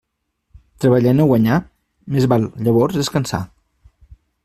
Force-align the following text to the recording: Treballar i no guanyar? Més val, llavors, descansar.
Treballar 0.85 1.13
i 1.15 1.17
no 1.19 1.27
guanyar? 1.33 1.59
Més 2.17 2.29
val, 2.35 2.51
llavors, 2.69 3.01
descansar. 3.03 3.45